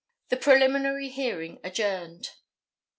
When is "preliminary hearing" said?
0.37-1.59